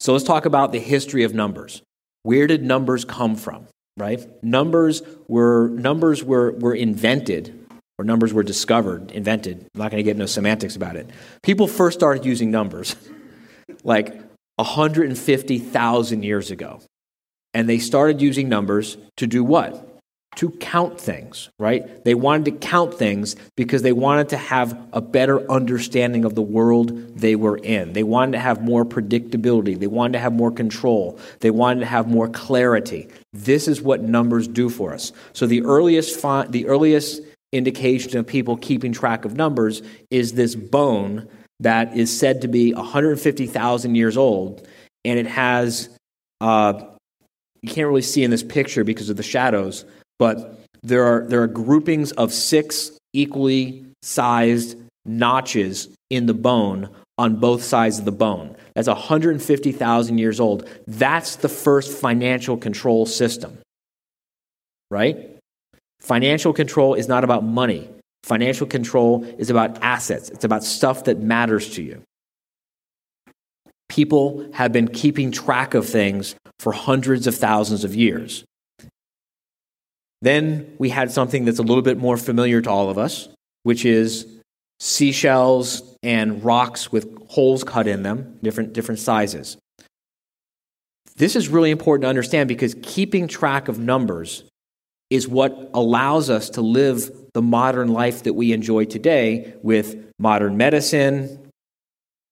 so 0.00 0.12
let's 0.12 0.24
talk 0.24 0.46
about 0.46 0.72
the 0.72 0.78
history 0.78 1.24
of 1.24 1.34
numbers. 1.34 1.82
Where 2.22 2.46
did 2.46 2.62
numbers 2.62 3.04
come 3.04 3.36
from? 3.36 3.66
Right? 3.98 4.26
Numbers 4.42 5.02
were 5.26 5.68
numbers 5.68 6.22
were, 6.24 6.52
were 6.52 6.74
invented, 6.74 7.66
or 7.98 8.04
numbers 8.04 8.32
were 8.32 8.44
discovered, 8.44 9.10
invented. 9.10 9.66
I'm 9.74 9.80
not 9.80 9.90
going 9.90 10.02
to 10.02 10.08
get 10.08 10.16
no 10.16 10.26
semantics 10.26 10.76
about 10.76 10.96
it. 10.96 11.10
People 11.42 11.66
first 11.66 11.98
started 11.98 12.24
using 12.24 12.50
numbers 12.50 12.96
like 13.82 14.27
150,000 14.58 16.22
years 16.22 16.50
ago. 16.50 16.80
And 17.54 17.68
they 17.68 17.78
started 17.78 18.20
using 18.20 18.48
numbers 18.48 18.98
to 19.16 19.26
do 19.26 19.42
what? 19.42 19.84
To 20.36 20.50
count 20.50 21.00
things, 21.00 21.48
right? 21.58 22.04
They 22.04 22.14
wanted 22.14 22.44
to 22.44 22.50
count 22.52 22.94
things 22.94 23.34
because 23.56 23.82
they 23.82 23.92
wanted 23.92 24.28
to 24.28 24.36
have 24.36 24.78
a 24.92 25.00
better 25.00 25.50
understanding 25.50 26.24
of 26.24 26.34
the 26.34 26.42
world 26.42 27.16
they 27.16 27.34
were 27.34 27.56
in. 27.56 27.94
They 27.94 28.02
wanted 28.02 28.32
to 28.32 28.38
have 28.38 28.62
more 28.62 28.84
predictability. 28.84 29.78
They 29.78 29.86
wanted 29.86 30.12
to 30.12 30.18
have 30.18 30.32
more 30.32 30.52
control. 30.52 31.18
They 31.40 31.50
wanted 31.50 31.80
to 31.80 31.86
have 31.86 32.06
more 32.06 32.28
clarity. 32.28 33.08
This 33.32 33.66
is 33.66 33.80
what 33.80 34.02
numbers 34.02 34.46
do 34.46 34.68
for 34.68 34.92
us. 34.92 35.12
So 35.32 35.46
the 35.46 35.62
earliest, 35.62 36.20
the 36.52 36.66
earliest 36.66 37.22
indication 37.52 38.18
of 38.18 38.26
people 38.26 38.56
keeping 38.56 38.92
track 38.92 39.24
of 39.24 39.34
numbers 39.34 39.82
is 40.10 40.34
this 40.34 40.54
bone 40.54 41.26
that 41.60 41.96
is 41.96 42.16
said 42.16 42.42
to 42.42 42.48
be 42.48 42.72
150,000 42.72 43.94
years 43.94 44.16
old, 44.16 44.66
and 45.04 45.18
it 45.18 45.26
has, 45.26 45.88
uh, 46.40 46.80
you 47.62 47.68
can't 47.68 47.88
really 47.88 48.02
see 48.02 48.22
in 48.22 48.30
this 48.30 48.42
picture 48.42 48.84
because 48.84 49.10
of 49.10 49.16
the 49.16 49.22
shadows, 49.22 49.84
but 50.18 50.60
there 50.82 51.04
are, 51.04 51.26
there 51.26 51.42
are 51.42 51.48
groupings 51.48 52.12
of 52.12 52.32
six 52.32 52.92
equally 53.12 53.84
sized 54.02 54.76
notches 55.04 55.88
in 56.10 56.26
the 56.26 56.34
bone 56.34 56.88
on 57.16 57.36
both 57.36 57.64
sides 57.64 57.98
of 57.98 58.04
the 58.04 58.12
bone. 58.12 58.54
That's 58.74 58.88
150,000 58.88 60.18
years 60.18 60.38
old. 60.38 60.68
That's 60.86 61.36
the 61.36 61.48
first 61.48 61.98
financial 61.98 62.56
control 62.56 63.06
system. 63.06 63.58
Right? 64.90 65.36
Financial 66.00 66.52
control 66.52 66.94
is 66.94 67.08
not 67.08 67.24
about 67.24 67.42
money. 67.42 67.88
Financial 68.24 68.66
control 68.66 69.24
is 69.38 69.50
about 69.50 69.82
assets. 69.82 70.28
It's 70.30 70.44
about 70.44 70.64
stuff 70.64 71.04
that 71.04 71.20
matters 71.20 71.74
to 71.74 71.82
you. 71.82 72.02
People 73.88 74.48
have 74.52 74.72
been 74.72 74.88
keeping 74.88 75.32
track 75.32 75.74
of 75.74 75.88
things 75.88 76.34
for 76.58 76.72
hundreds 76.72 77.26
of 77.26 77.34
thousands 77.34 77.84
of 77.84 77.94
years. 77.94 78.44
Then 80.20 80.74
we 80.78 80.90
had 80.90 81.10
something 81.10 81.44
that's 81.44 81.58
a 81.58 81.62
little 81.62 81.82
bit 81.82 81.98
more 81.98 82.16
familiar 82.16 82.60
to 82.60 82.70
all 82.70 82.90
of 82.90 82.98
us, 82.98 83.28
which 83.62 83.84
is 83.84 84.26
seashells 84.80 85.96
and 86.02 86.44
rocks 86.44 86.92
with 86.92 87.08
holes 87.28 87.64
cut 87.64 87.86
in 87.86 88.02
them, 88.02 88.38
different, 88.42 88.72
different 88.72 88.98
sizes. 88.98 89.56
This 91.16 91.34
is 91.34 91.48
really 91.48 91.70
important 91.70 92.02
to 92.02 92.08
understand 92.08 92.48
because 92.48 92.76
keeping 92.82 93.26
track 93.26 93.68
of 93.68 93.78
numbers 93.78 94.44
is 95.10 95.26
what 95.26 95.70
allows 95.74 96.30
us 96.30 96.50
to 96.50 96.60
live 96.60 97.10
the 97.38 97.42
modern 97.42 97.86
life 97.92 98.24
that 98.24 98.32
we 98.32 98.50
enjoy 98.50 98.84
today 98.84 99.54
with 99.62 100.10
modern 100.18 100.56
medicine. 100.56 101.38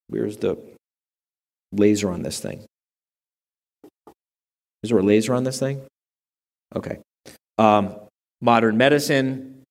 Where's 0.08 0.38
the 0.38 0.58
laser 1.70 2.10
on 2.10 2.22
this 2.22 2.40
thing? 2.40 2.64
Is 4.82 4.90
there 4.90 4.98
a 4.98 5.04
laser 5.04 5.32
on 5.32 5.44
this 5.44 5.60
thing? 5.60 5.80
Okay. 6.75 6.98
Um, 7.56 7.94
modern 8.40 8.76
medicine, 8.76 9.62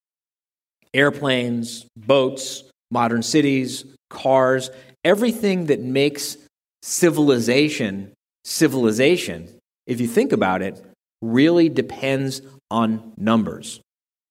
airplanes, 0.93 1.85
boats, 1.97 2.63
modern 2.89 3.21
cities, 3.21 3.83
cars, 4.09 4.69
everything 5.03 5.65
that 5.65 5.81
makes 5.81 6.37
civilization 6.81 8.13
civilization, 8.45 9.49
if 9.85 9.99
you 9.99 10.07
think 10.07 10.31
about 10.31 10.61
it, 10.61 10.81
really 11.21 11.67
depends 11.67 12.41
on 12.71 13.11
numbers. 13.17 13.81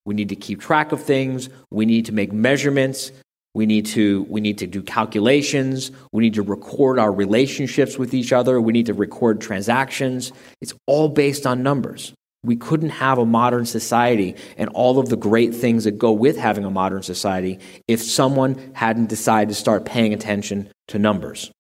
We 0.07 0.15
need 0.15 0.29
to 0.31 0.37
keep 0.37 0.61
track 0.61 0.93
of 0.93 1.03
things, 1.03 1.49
we 1.71 1.87
need 1.87 2.07
to 2.07 2.13
make 2.13 2.33
measurements, 2.33 3.11
we 3.55 3.67
need 3.67 3.87
to 3.87 4.27
we 4.29 4.41
need 4.41 4.59
to 4.59 4.67
do 4.67 4.83
calculations, 4.83 5.91
we 6.13 6.23
need 6.25 6.35
to 6.35 6.43
record 6.43 6.99
our 6.99 7.13
relationships 7.13 7.97
with 7.97 8.13
each 8.13 8.33
other, 8.33 8.61
we 8.61 8.73
need 8.73 8.87
to 8.87 8.95
record 8.95 9.41
transactions. 9.41 10.33
It's 10.61 10.75
all 10.87 11.09
based 11.09 11.47
on 11.47 11.63
numbers. 11.63 12.13
We 12.43 12.57
couldn't 12.57 12.91
have 12.91 13.19
a 13.19 13.25
modern 13.25 13.65
society 13.65 14.37
and 14.59 14.69
all 14.71 14.99
of 14.99 15.09
the 15.09 15.17
great 15.17 15.55
things 15.55 15.85
that 15.85 15.93
go 15.93 16.13
with 16.13 16.37
having 16.37 16.65
a 16.65 16.71
modern 16.71 17.03
society 17.03 17.59
if 17.89 18.03
someone 18.03 18.73
hadn't 18.75 19.07
decided 19.07 19.49
to 19.49 19.55
start 19.55 19.87
paying 19.87 20.13
attention 20.13 20.69
to 20.89 20.99
numbers. 20.99 21.51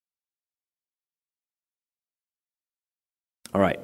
All 3.54 3.60
right. 3.60 3.80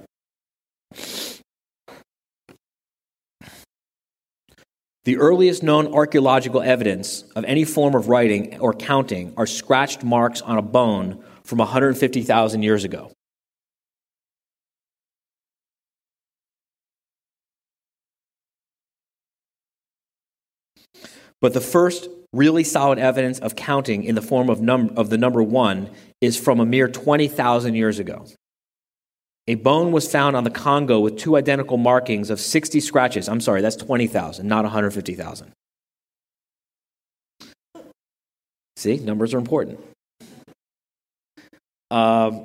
The 5.10 5.16
earliest 5.16 5.64
known 5.64 5.92
archaeological 5.92 6.62
evidence 6.62 7.24
of 7.34 7.44
any 7.44 7.64
form 7.64 7.96
of 7.96 8.08
writing 8.08 8.60
or 8.60 8.72
counting 8.72 9.34
are 9.36 9.44
scratched 9.44 10.04
marks 10.04 10.40
on 10.40 10.56
a 10.56 10.62
bone 10.62 11.24
from 11.42 11.58
150,000 11.58 12.62
years 12.62 12.84
ago. 12.84 13.10
But 21.40 21.54
the 21.54 21.60
first 21.60 22.08
really 22.32 22.62
solid 22.62 23.00
evidence 23.00 23.40
of 23.40 23.56
counting 23.56 24.04
in 24.04 24.14
the 24.14 24.22
form 24.22 24.48
of, 24.48 24.60
num- 24.60 24.92
of 24.96 25.10
the 25.10 25.18
number 25.18 25.42
one 25.42 25.90
is 26.20 26.36
from 26.36 26.60
a 26.60 26.64
mere 26.64 26.86
20,000 26.86 27.74
years 27.74 27.98
ago. 27.98 28.26
A 29.50 29.56
bone 29.56 29.90
was 29.90 30.08
found 30.08 30.36
on 30.36 30.44
the 30.44 30.50
Congo 30.50 31.00
with 31.00 31.18
two 31.18 31.36
identical 31.36 31.76
markings 31.76 32.30
of 32.30 32.38
60 32.38 32.78
scratches. 32.78 33.28
I'm 33.28 33.40
sorry, 33.40 33.62
that's 33.62 33.74
20,000, 33.74 34.46
not 34.46 34.62
150,000. 34.62 35.50
See, 38.76 38.98
numbers 38.98 39.34
are 39.34 39.38
important. 39.38 39.80
Uh, 41.90 42.44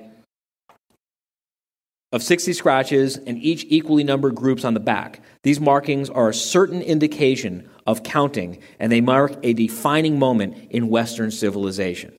of 2.12 2.24
60 2.24 2.54
scratches 2.54 3.18
and 3.18 3.38
each 3.38 3.68
equally 3.70 4.04
numbered 4.04 4.34
groups 4.34 4.66
on 4.66 4.74
the 4.74 4.80
back. 4.80 5.22
These 5.44 5.60
markings 5.60 6.10
are 6.10 6.30
a 6.30 6.34
certain 6.34 6.82
indication 6.82 7.70
of 7.86 8.02
counting, 8.02 8.58
and 8.80 8.92
they 8.92 9.02
mark 9.02 9.38
a 9.44 9.54
defining 9.54 10.18
moment 10.18 10.72
in 10.72 10.90
Western 10.90 11.30
civilization. 11.30 12.16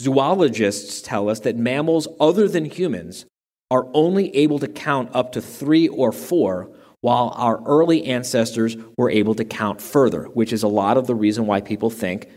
Zoologists 0.00 1.02
tell 1.02 1.28
us 1.28 1.40
that 1.40 1.58
mammals 1.58 2.08
other 2.18 2.48
than 2.48 2.64
humans 2.64 3.26
are 3.70 3.88
only 3.94 4.34
able 4.36 4.58
to 4.60 4.68
count 4.68 5.10
up 5.12 5.32
to 5.32 5.40
three 5.40 5.88
or 5.88 6.12
four, 6.12 6.70
while 7.00 7.32
our 7.36 7.62
early 7.66 8.04
ancestors 8.04 8.76
were 8.96 9.10
able 9.10 9.34
to 9.34 9.44
count 9.44 9.80
further, 9.80 10.24
which 10.24 10.52
is 10.52 10.62
a 10.62 10.68
lot 10.68 10.96
of 10.96 11.06
the 11.06 11.14
reason 11.14 11.46
why 11.46 11.60
people 11.60 11.90
think 11.90 12.28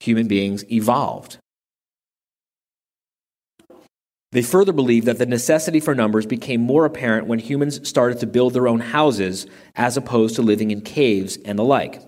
human 0.00 0.26
beings 0.26 0.64
evolved. 0.70 1.38
They 4.32 4.42
further 4.42 4.72
believe 4.72 5.06
that 5.06 5.18
the 5.18 5.26
necessity 5.26 5.80
for 5.80 5.94
numbers 5.94 6.24
became 6.24 6.60
more 6.60 6.84
apparent 6.84 7.26
when 7.26 7.40
humans 7.40 7.86
started 7.88 8.20
to 8.20 8.26
build 8.26 8.54
their 8.54 8.68
own 8.68 8.80
houses 8.80 9.46
as 9.74 9.96
opposed 9.96 10.36
to 10.36 10.42
living 10.42 10.70
in 10.70 10.82
caves 10.82 11.36
and 11.44 11.58
the 11.58 11.64
like. 11.64 12.00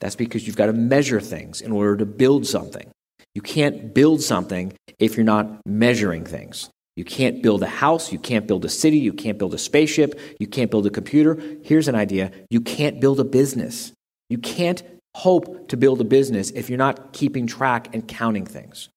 That's 0.00 0.14
because 0.14 0.46
you've 0.46 0.56
got 0.56 0.66
to 0.66 0.72
measure 0.72 1.20
things 1.20 1.60
in 1.60 1.72
order 1.72 1.96
to 1.96 2.06
build 2.06 2.46
something. 2.46 2.88
You 3.34 3.42
can't 3.42 3.92
build 3.92 4.22
something 4.22 4.72
if 5.00 5.16
you're 5.16 5.24
not 5.24 5.60
measuring 5.66 6.24
things. 6.24 6.70
You 6.98 7.04
can't 7.04 7.44
build 7.44 7.62
a 7.62 7.68
house, 7.68 8.10
you 8.10 8.18
can't 8.18 8.48
build 8.48 8.64
a 8.64 8.68
city, 8.68 8.98
you 8.98 9.12
can't 9.12 9.38
build 9.38 9.54
a 9.54 9.58
spaceship, 9.58 10.18
you 10.40 10.48
can't 10.48 10.68
build 10.68 10.84
a 10.84 10.90
computer. 10.90 11.40
Here's 11.62 11.86
an 11.86 11.94
idea 11.94 12.32
you 12.50 12.60
can't 12.60 13.00
build 13.00 13.20
a 13.20 13.24
business. 13.24 13.92
You 14.28 14.38
can't 14.38 14.82
hope 15.14 15.68
to 15.68 15.76
build 15.76 16.00
a 16.00 16.04
business 16.04 16.50
if 16.50 16.68
you're 16.68 16.76
not 16.76 17.12
keeping 17.12 17.46
track 17.46 17.94
and 17.94 18.08
counting 18.08 18.44
things. 18.44 18.88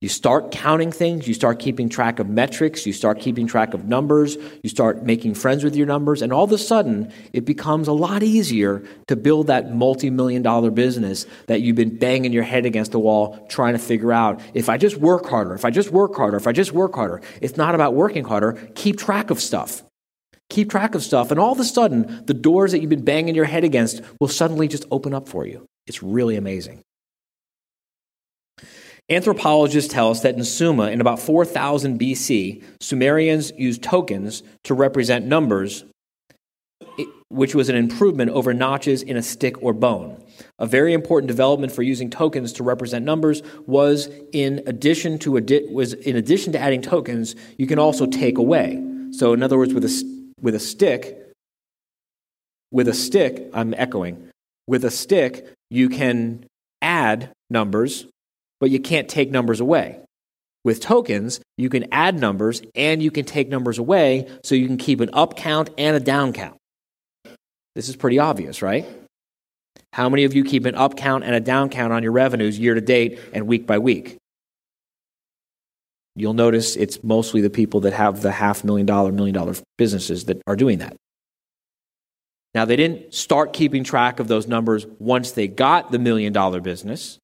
You 0.00 0.08
start 0.08 0.50
counting 0.50 0.92
things, 0.92 1.28
you 1.28 1.34
start 1.34 1.58
keeping 1.58 1.90
track 1.90 2.20
of 2.20 2.26
metrics, 2.26 2.86
you 2.86 2.92
start 2.94 3.20
keeping 3.20 3.46
track 3.46 3.74
of 3.74 3.84
numbers, 3.84 4.38
you 4.62 4.70
start 4.70 5.02
making 5.02 5.34
friends 5.34 5.62
with 5.62 5.76
your 5.76 5.86
numbers, 5.86 6.22
and 6.22 6.32
all 6.32 6.44
of 6.44 6.52
a 6.52 6.56
sudden 6.58 7.12
it 7.34 7.44
becomes 7.44 7.86
a 7.86 7.92
lot 7.92 8.22
easier 8.22 8.82
to 9.08 9.16
build 9.16 9.48
that 9.48 9.74
multi 9.74 10.08
million 10.08 10.40
dollar 10.40 10.70
business 10.70 11.26
that 11.48 11.60
you've 11.60 11.76
been 11.76 11.98
banging 11.98 12.32
your 12.32 12.44
head 12.44 12.64
against 12.64 12.92
the 12.92 12.98
wall 12.98 13.46
trying 13.50 13.74
to 13.74 13.78
figure 13.78 14.10
out. 14.10 14.40
If 14.54 14.70
I 14.70 14.78
just 14.78 14.96
work 14.96 15.26
harder, 15.26 15.52
if 15.52 15.66
I 15.66 15.70
just 15.70 15.90
work 15.90 16.16
harder, 16.16 16.38
if 16.38 16.46
I 16.46 16.52
just 16.52 16.72
work 16.72 16.94
harder, 16.94 17.20
it's 17.42 17.58
not 17.58 17.74
about 17.74 17.92
working 17.92 18.24
harder. 18.24 18.52
Keep 18.74 18.98
track 18.98 19.28
of 19.28 19.38
stuff. 19.38 19.82
Keep 20.48 20.70
track 20.70 20.94
of 20.94 21.02
stuff, 21.02 21.30
and 21.30 21.38
all 21.38 21.52
of 21.52 21.60
a 21.60 21.64
sudden 21.64 22.24
the 22.24 22.32
doors 22.32 22.72
that 22.72 22.80
you've 22.80 22.88
been 22.88 23.04
banging 23.04 23.34
your 23.34 23.44
head 23.44 23.64
against 23.64 24.00
will 24.18 24.28
suddenly 24.28 24.66
just 24.66 24.86
open 24.90 25.12
up 25.12 25.28
for 25.28 25.46
you. 25.46 25.66
It's 25.86 26.02
really 26.02 26.36
amazing. 26.36 26.82
Anthropologists 29.10 29.92
tell 29.92 30.10
us 30.10 30.20
that 30.20 30.36
in 30.36 30.44
Sumer, 30.44 30.88
in 30.88 31.00
about 31.00 31.18
4000 31.18 31.98
BC, 31.98 32.62
Sumerians 32.80 33.50
used 33.58 33.82
tokens 33.82 34.44
to 34.62 34.72
represent 34.72 35.26
numbers, 35.26 35.84
which 37.28 37.52
was 37.52 37.68
an 37.68 37.74
improvement 37.74 38.30
over 38.30 38.54
notches 38.54 39.02
in 39.02 39.16
a 39.16 39.22
stick 39.22 39.60
or 39.64 39.72
bone. 39.72 40.22
A 40.60 40.66
very 40.66 40.92
important 40.92 41.26
development 41.26 41.72
for 41.72 41.82
using 41.82 42.08
tokens 42.08 42.52
to 42.52 42.62
represent 42.62 43.04
numbers 43.04 43.42
was 43.66 44.08
in 44.32 44.62
addition 44.66 45.18
to 45.20 45.38
adi- 45.38 45.66
was 45.72 45.92
in 45.92 46.14
addition 46.14 46.52
to 46.52 46.60
adding 46.60 46.80
tokens, 46.80 47.34
you 47.58 47.66
can 47.66 47.80
also 47.80 48.06
take 48.06 48.38
away. 48.38 48.80
So, 49.10 49.32
in 49.32 49.42
other 49.42 49.58
words, 49.58 49.74
with 49.74 49.84
a 49.84 50.24
with 50.40 50.54
a 50.54 50.60
stick, 50.60 51.18
with 52.70 52.86
a 52.86 52.94
stick, 52.94 53.50
I'm 53.52 53.74
echoing. 53.74 54.30
With 54.68 54.84
a 54.84 54.90
stick, 54.90 55.52
you 55.68 55.88
can 55.88 56.46
add 56.80 57.32
numbers 57.50 58.06
but 58.60 58.70
you 58.70 58.78
can't 58.78 59.08
take 59.08 59.30
numbers 59.30 59.60
away. 59.60 59.98
With 60.62 60.80
tokens, 60.80 61.40
you 61.56 61.70
can 61.70 61.86
add 61.90 62.20
numbers 62.20 62.62
and 62.74 63.02
you 63.02 63.10
can 63.10 63.24
take 63.24 63.48
numbers 63.48 63.78
away 63.78 64.28
so 64.44 64.54
you 64.54 64.66
can 64.66 64.76
keep 64.76 65.00
an 65.00 65.08
up 65.12 65.36
count 65.36 65.70
and 65.78 65.96
a 65.96 66.00
down 66.00 66.34
count. 66.34 66.58
This 67.74 67.88
is 67.88 67.96
pretty 67.96 68.18
obvious, 68.18 68.60
right? 68.60 68.86
How 69.92 70.08
many 70.08 70.24
of 70.24 70.34
you 70.34 70.44
keep 70.44 70.66
an 70.66 70.74
up 70.74 70.96
count 70.96 71.24
and 71.24 71.34
a 71.34 71.40
down 71.40 71.70
count 71.70 71.92
on 71.92 72.02
your 72.02 72.12
revenues 72.12 72.58
year 72.58 72.74
to 72.74 72.80
date 72.80 73.18
and 73.32 73.46
week 73.46 73.66
by 73.66 73.78
week? 73.78 74.18
You'll 76.14 76.34
notice 76.34 76.76
it's 76.76 77.02
mostly 77.02 77.40
the 77.40 77.50
people 77.50 77.80
that 77.80 77.94
have 77.94 78.20
the 78.20 78.32
half 78.32 78.62
million 78.62 78.86
dollar, 78.86 79.12
million 79.12 79.34
dollar 79.34 79.54
businesses 79.78 80.26
that 80.26 80.42
are 80.46 80.56
doing 80.56 80.78
that. 80.78 80.94
Now, 82.52 82.64
they 82.64 82.76
didn't 82.76 83.14
start 83.14 83.52
keeping 83.52 83.84
track 83.84 84.18
of 84.18 84.26
those 84.26 84.48
numbers 84.48 84.84
once 84.98 85.30
they 85.30 85.46
got 85.46 85.92
the 85.92 86.00
million 86.00 86.32
dollar 86.32 86.60
business 86.60 87.19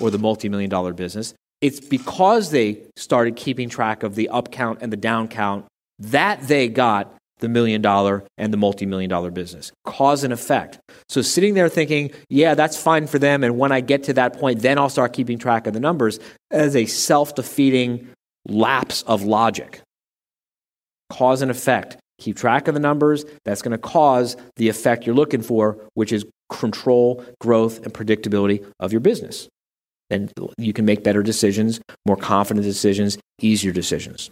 or 0.00 0.10
the 0.10 0.18
multi 0.18 0.48
million 0.48 0.70
dollar 0.70 0.92
business. 0.92 1.34
It's 1.60 1.80
because 1.80 2.50
they 2.50 2.82
started 2.96 3.36
keeping 3.36 3.68
track 3.68 4.02
of 4.02 4.14
the 4.14 4.28
up 4.28 4.50
count 4.50 4.80
and 4.82 4.92
the 4.92 4.96
down 4.96 5.28
count 5.28 5.64
that 5.98 6.48
they 6.48 6.68
got 6.68 7.14
the 7.38 7.48
million 7.48 7.82
dollar 7.82 8.24
and 8.38 8.52
the 8.52 8.56
multi 8.56 8.86
million 8.86 9.10
dollar 9.10 9.30
business. 9.30 9.72
Cause 9.84 10.24
and 10.24 10.32
effect. 10.32 10.78
So 11.08 11.22
sitting 11.22 11.54
there 11.54 11.68
thinking, 11.68 12.10
yeah, 12.28 12.54
that's 12.54 12.80
fine 12.80 13.06
for 13.06 13.18
them. 13.18 13.44
And 13.44 13.58
when 13.58 13.72
I 13.72 13.80
get 13.80 14.04
to 14.04 14.14
that 14.14 14.38
point, 14.38 14.60
then 14.60 14.78
I'll 14.78 14.88
start 14.88 15.12
keeping 15.12 15.38
track 15.38 15.66
of 15.66 15.74
the 15.74 15.80
numbers 15.80 16.18
as 16.50 16.74
a 16.74 16.86
self 16.86 17.34
defeating 17.34 18.08
lapse 18.46 19.02
of 19.02 19.22
logic. 19.22 19.82
Cause 21.10 21.42
and 21.42 21.50
effect. 21.50 21.98
Keep 22.18 22.36
track 22.36 22.68
of 22.68 22.74
the 22.74 22.80
numbers. 22.80 23.24
That's 23.44 23.62
going 23.62 23.72
to 23.72 23.78
cause 23.78 24.36
the 24.56 24.68
effect 24.68 25.06
you're 25.06 25.14
looking 25.14 25.42
for, 25.42 25.78
which 25.94 26.12
is 26.12 26.24
control, 26.48 27.24
growth, 27.40 27.82
and 27.84 27.92
predictability 27.92 28.64
of 28.78 28.92
your 28.92 29.00
business. 29.00 29.48
Then 30.12 30.28
you 30.58 30.74
can 30.74 30.84
make 30.84 31.02
better 31.02 31.22
decisions, 31.22 31.80
more 32.04 32.18
confident 32.18 32.66
decisions, 32.66 33.16
easier 33.40 33.72
decisions. 33.72 34.30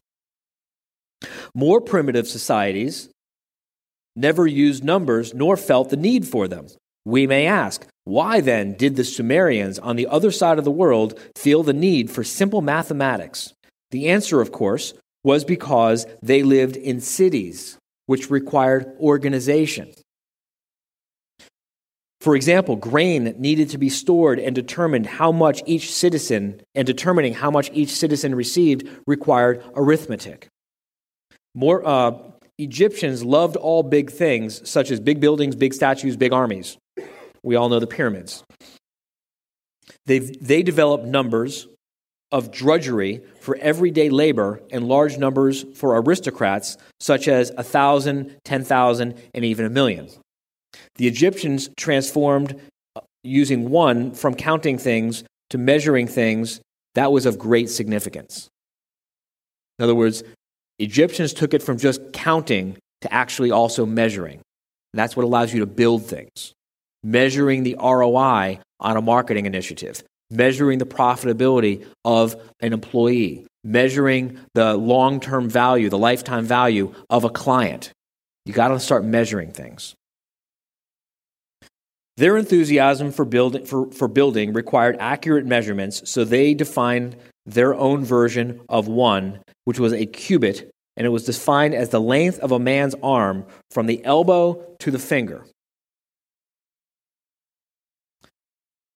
More 1.54 1.80
primitive 1.80 2.28
societies 2.28 3.08
never 4.14 4.46
used 4.46 4.84
numbers 4.84 5.32
nor 5.32 5.56
felt 5.56 5.88
the 5.88 5.96
need 5.96 6.28
for 6.28 6.46
them. 6.46 6.66
We 7.06 7.26
may 7.26 7.46
ask, 7.46 7.87
why 8.04 8.42
then 8.42 8.75
did 8.75 8.96
the 8.96 9.04
Sumerians 9.04 9.78
on 9.78 9.96
the 9.96 10.06
other 10.06 10.30
side 10.30 10.58
of 10.58 10.66
the 10.66 10.70
world 10.70 11.18
feel 11.34 11.62
the 11.62 11.72
need 11.72 12.10
for 12.10 12.25
simple 12.25 12.60
mathematics? 12.60 13.54
The 13.90 14.10
answer, 14.10 14.42
of 14.42 14.52
course, 14.52 14.92
was 15.25 15.46
because 15.46 16.06
they 16.22 16.42
lived 16.42 16.76
in 16.76 17.00
cities, 17.00 17.78
which 18.04 18.30
required 18.30 18.94
organization. 19.00 19.94
For 22.20 22.36
example, 22.36 22.76
grain 22.76 23.34
needed 23.38 23.70
to 23.70 23.78
be 23.78 23.88
stored 23.88 24.38
and 24.38 24.54
determined 24.54 25.06
how 25.06 25.32
much 25.32 25.62
each 25.64 25.90
citizen 25.90 26.60
and 26.74 26.86
determining 26.86 27.32
how 27.32 27.50
much 27.50 27.70
each 27.72 27.90
citizen 27.90 28.34
received 28.34 28.86
required 29.06 29.64
arithmetic. 29.74 30.46
More 31.54 31.86
uh, 31.86 32.12
Egyptians 32.58 33.24
loved 33.24 33.56
all 33.56 33.82
big 33.82 34.10
things, 34.10 34.68
such 34.68 34.90
as 34.90 35.00
big 35.00 35.18
buildings, 35.18 35.56
big 35.56 35.72
statues, 35.72 36.16
big 36.18 36.32
armies. 36.32 36.76
We 37.42 37.56
all 37.56 37.70
know 37.70 37.80
the 37.80 37.86
pyramids. 37.86 38.44
they 40.04 40.18
they 40.18 40.62
developed 40.62 41.06
numbers 41.06 41.66
of 42.30 42.50
drudgery 42.52 43.22
for 43.40 43.56
everyday 43.56 44.10
labor 44.10 44.60
and 44.70 44.86
large 44.86 45.16
numbers 45.16 45.64
for 45.74 45.96
aristocrats, 45.96 46.76
such 47.00 47.28
as 47.28 47.50
a 47.56 47.62
thousand, 47.62 48.36
ten 48.44 48.62
thousand, 48.62 49.14
and 49.34 49.44
even 49.44 49.64
a 49.64 49.70
million. 49.70 50.08
The 50.96 51.06
Egyptians 51.06 51.70
transformed 51.76 52.60
uh, 52.96 53.00
using 53.22 53.70
one 53.70 54.12
from 54.12 54.34
counting 54.34 54.78
things 54.78 55.24
to 55.50 55.58
measuring 55.58 56.06
things 56.06 56.60
that 56.94 57.12
was 57.12 57.26
of 57.26 57.38
great 57.38 57.70
significance. 57.70 58.48
In 59.78 59.84
other 59.84 59.94
words, 59.94 60.22
Egyptians 60.78 61.32
took 61.32 61.54
it 61.54 61.62
from 61.62 61.78
just 61.78 62.12
counting 62.12 62.76
to 63.02 63.12
actually 63.12 63.50
also 63.50 63.86
measuring. 63.86 64.34
And 64.34 64.98
that's 64.98 65.16
what 65.16 65.24
allows 65.24 65.52
you 65.52 65.60
to 65.60 65.66
build 65.66 66.04
things. 66.04 66.52
Measuring 67.02 67.62
the 67.62 67.76
ROI 67.80 68.60
on 68.80 68.96
a 68.96 69.00
marketing 69.00 69.46
initiative, 69.46 70.02
measuring 70.30 70.78
the 70.78 70.86
profitability 70.86 71.86
of 72.04 72.36
an 72.60 72.72
employee, 72.72 73.46
measuring 73.64 74.38
the 74.54 74.74
long 74.76 75.20
term 75.20 75.48
value, 75.48 75.88
the 75.88 75.98
lifetime 75.98 76.44
value 76.44 76.94
of 77.08 77.24
a 77.24 77.30
client. 77.30 77.92
You 78.44 78.52
got 78.52 78.68
to 78.68 78.80
start 78.80 79.04
measuring 79.04 79.52
things. 79.52 79.94
Their 82.20 82.36
enthusiasm 82.36 83.12
for, 83.12 83.24
build, 83.24 83.66
for, 83.66 83.90
for 83.92 84.06
building 84.06 84.52
required 84.52 84.98
accurate 85.00 85.46
measurements, 85.46 86.02
so 86.04 86.22
they 86.22 86.52
defined 86.52 87.16
their 87.46 87.74
own 87.74 88.04
version 88.04 88.60
of 88.68 88.88
one, 88.88 89.40
which 89.64 89.78
was 89.78 89.94
a 89.94 90.04
cubit, 90.04 90.70
and 90.98 91.06
it 91.06 91.08
was 91.08 91.24
defined 91.24 91.74
as 91.74 91.88
the 91.88 91.98
length 91.98 92.38
of 92.40 92.52
a 92.52 92.58
man's 92.58 92.94
arm 93.02 93.46
from 93.70 93.86
the 93.86 94.04
elbow 94.04 94.62
to 94.80 94.90
the 94.90 94.98
finger, 94.98 95.46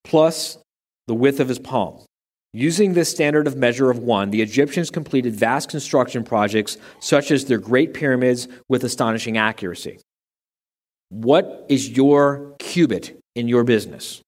plus 0.05 0.59
the 1.07 1.15
width 1.15 1.41
of 1.41 1.49
his 1.49 1.59
palm. 1.59 2.05
Using 2.53 2.93
this 2.93 3.11
standard 3.11 3.47
of 3.47 3.57
measure 3.57 3.91
of 3.91 4.01
one, 4.01 4.33
the 4.33 4.43
Egyptians 4.43 4.91
completed 4.91 5.35
vast 5.35 5.71
construction 5.71 6.25
projects 6.25 6.77
such 7.01 7.31
as 7.31 7.47
their 7.47 7.57
Great 7.57 7.95
Pyramids 7.95 8.49
with 8.69 8.85
astonishing 8.85 9.39
accuracy. 9.39 9.99
What 11.15 11.67
is 11.69 11.91
your 11.91 12.57
cubit 12.59 13.21
in 13.37 13.47
your 13.47 13.63
business? 13.63 14.21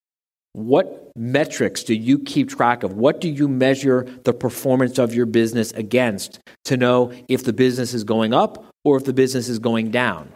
What 0.53 1.11
metrics 1.16 1.83
do 1.83 1.96
you 1.96 2.20
keep 2.20 2.49
track 2.49 2.85
of? 2.85 2.92
What 2.92 3.20
do 3.20 3.29
you 3.29 3.49
measure 3.49 4.07
the 4.22 4.33
performance 4.33 4.96
of 4.96 5.12
your 5.12 5.27
business 5.27 5.72
against 5.72 6.38
to 6.66 6.77
know 6.77 7.12
if 7.27 7.42
the 7.42 7.53
business 7.53 7.92
is 7.92 8.05
going 8.05 8.33
up 8.33 8.64
or 8.85 8.96
if 8.96 9.05
the 9.05 9.12
business 9.12 9.49
is 9.49 9.59
going 9.59 9.90
down? 9.90 10.31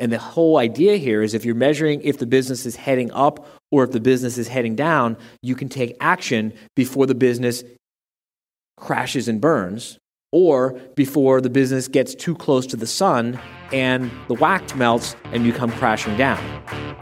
And 0.00 0.10
the 0.10 0.18
whole 0.18 0.58
idea 0.58 0.96
here 0.96 1.22
is 1.22 1.34
if 1.34 1.44
you're 1.44 1.54
measuring 1.54 2.00
if 2.02 2.18
the 2.18 2.26
business 2.26 2.66
is 2.66 2.74
heading 2.74 3.12
up 3.12 3.46
or 3.70 3.84
if 3.84 3.92
the 3.92 4.00
business 4.00 4.38
is 4.38 4.48
heading 4.48 4.74
down, 4.74 5.16
you 5.40 5.54
can 5.54 5.68
take 5.68 5.96
action 6.00 6.52
before 6.74 7.06
the 7.06 7.14
business 7.14 7.62
crashes 8.76 9.28
and 9.28 9.40
burns 9.40 9.98
or 10.32 10.72
before 10.96 11.40
the 11.40 11.48
business 11.48 11.86
gets 11.86 12.12
too 12.16 12.34
close 12.34 12.66
to 12.66 12.76
the 12.76 12.88
sun 12.88 13.38
and 13.72 14.10
the 14.28 14.34
wax 14.34 14.74
melts 14.74 15.16
and 15.32 15.44
you 15.44 15.52
come 15.52 15.70
crashing 15.72 16.16
down. 16.16 16.42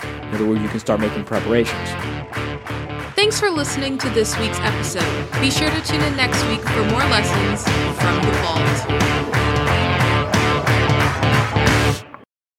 In 0.00 0.34
other 0.34 0.46
words, 0.46 0.62
you 0.62 0.68
can 0.68 0.80
start 0.80 1.00
making 1.00 1.24
preparations. 1.24 1.88
Thanks 3.14 3.38
for 3.38 3.50
listening 3.50 3.98
to 3.98 4.10
this 4.10 4.36
week's 4.38 4.58
episode. 4.60 5.30
Be 5.40 5.50
sure 5.50 5.70
to 5.70 5.80
tune 5.82 6.02
in 6.02 6.16
next 6.16 6.44
week 6.46 6.60
for 6.60 6.84
more 6.90 7.04
lessons 7.04 7.62
from 7.98 8.16
the 8.22 8.32
vault. 8.42 9.63